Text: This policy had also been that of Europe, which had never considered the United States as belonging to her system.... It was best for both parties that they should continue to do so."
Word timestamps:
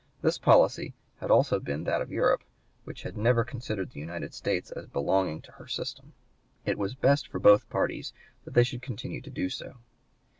This 0.23 0.39
policy 0.39 0.95
had 1.19 1.29
also 1.29 1.59
been 1.59 1.83
that 1.83 2.01
of 2.01 2.09
Europe, 2.09 2.43
which 2.85 3.03
had 3.03 3.15
never 3.15 3.43
considered 3.43 3.91
the 3.91 3.99
United 3.99 4.33
States 4.33 4.71
as 4.71 4.87
belonging 4.87 5.41
to 5.43 5.51
her 5.51 5.67
system.... 5.67 6.13
It 6.65 6.79
was 6.79 6.95
best 6.95 7.27
for 7.27 7.37
both 7.37 7.69
parties 7.69 8.11
that 8.43 8.55
they 8.55 8.63
should 8.63 8.81
continue 8.81 9.21
to 9.21 9.29
do 9.29 9.47
so." 9.47 9.77